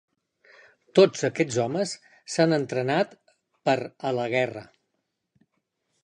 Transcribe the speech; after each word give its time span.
Tots 0.99 1.25
aquests 1.27 1.57
homes 1.65 1.91
s'han 2.35 2.57
entrenat 2.57 3.13
per 3.69 3.75
a 4.11 4.15
la 4.21 4.25
guerra. 4.37 4.65